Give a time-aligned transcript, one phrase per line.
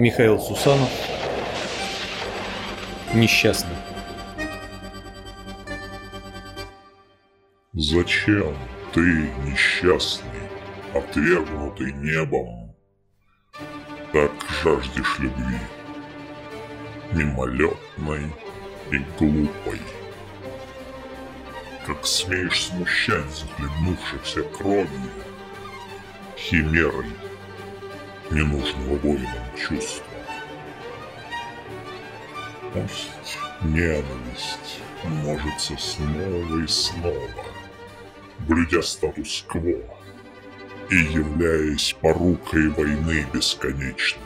[0.00, 0.88] Михаил Сусанов.
[3.12, 3.76] Несчастный.
[7.74, 8.56] Зачем
[8.94, 10.48] ты, несчастный,
[10.94, 12.74] отвергнутый небом,
[14.10, 15.58] Так жаждешь любви,
[17.12, 18.32] мимолетной
[18.92, 19.82] и глупой?
[21.86, 25.10] Как смеешь смущать захлебнувшихся кровью,
[26.38, 27.12] Химерой
[28.30, 30.04] ненужного воинам чувства?
[32.72, 37.44] Пусть ненависть множится снова и снова,
[38.48, 39.82] Блюдя статус-кво
[40.90, 44.22] и являясь порукой войны бесконечной,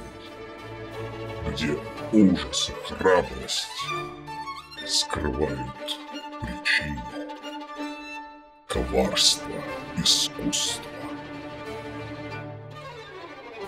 [1.51, 1.77] Где
[2.13, 3.69] ужас и храбрость
[4.87, 5.99] скрывают
[6.41, 7.03] причину,
[8.69, 9.55] Коварство,
[9.97, 10.94] искусство.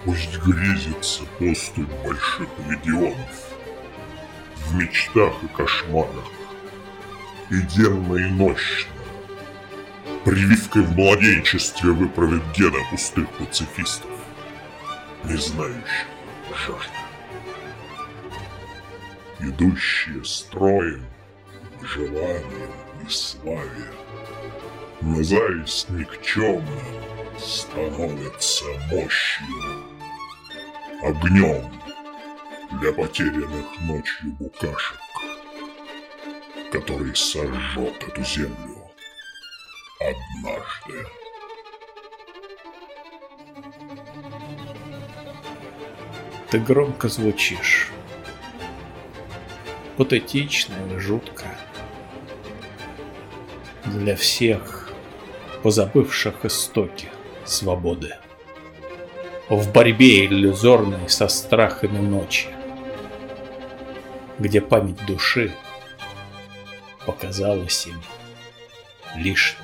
[0.06, 3.50] Пусть грезится поступь больших легионов,
[4.54, 6.30] в мечтах и кошмарах,
[7.50, 8.92] и денно, и ночно.
[10.24, 14.12] Прививкой в младенчестве выправит гены пустых пацифистов,
[15.24, 16.06] не знающих
[16.54, 16.92] жажды.
[19.40, 21.04] Идущие строем,
[21.82, 22.70] желанием
[23.04, 23.90] и славе,
[25.00, 26.62] на зависть никчемным
[27.40, 29.95] становятся мощью,
[31.06, 31.70] огнем
[32.80, 34.98] для потерянных ночью букашек,
[36.72, 38.90] который сожжет эту землю
[40.00, 41.06] однажды.
[46.50, 47.92] Ты громко звучишь.
[49.96, 51.44] Патетично и жутко.
[53.84, 54.90] Для всех,
[55.62, 57.08] позабывших истоки
[57.44, 58.16] свободы.
[59.48, 62.48] В борьбе иллюзорной со страхами ночи,
[64.40, 65.54] Где память души
[67.06, 68.02] показалась им
[69.14, 69.62] лишней.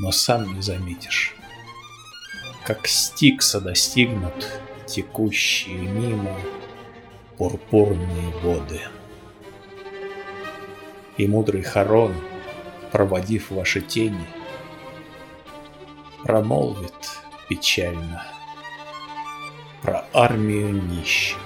[0.00, 1.34] Но сам не заметишь,
[2.64, 6.34] как стикса достигнут текущие мимо
[7.36, 8.80] пурпурные воды.
[11.18, 12.14] И мудрый Харон,
[12.92, 14.26] проводив ваши тени,
[16.24, 18.24] промолвит печально
[19.82, 21.38] про армию нищих.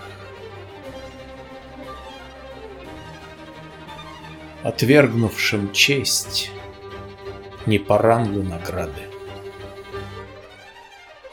[4.62, 6.50] Отвергнувшим честь
[7.66, 9.03] не по рангу награды,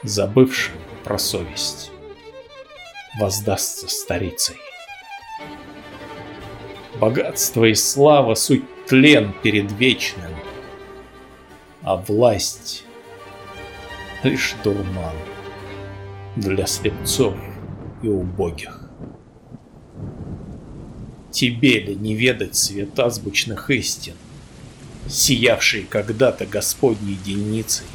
[0.04, 1.92] забывшим про совесть
[3.20, 4.58] воздастся старицей.
[6.96, 10.32] Богатство и слава суть тлен перед вечным,
[11.82, 12.83] а власть
[14.24, 15.16] лишь дурман
[16.36, 17.36] для слепцов
[18.02, 18.80] и убогих.
[21.32, 24.14] Тебе ли не ведать свет азбучных истин,
[25.10, 27.88] сиявшие когда-то Господней дельницей?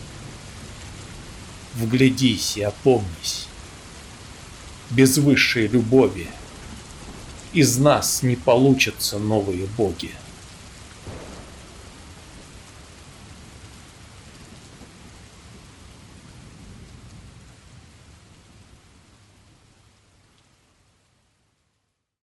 [1.74, 3.46] Вглядись и опомнись.
[4.90, 6.26] Без высшей любови
[7.52, 10.10] из нас не получатся новые боги.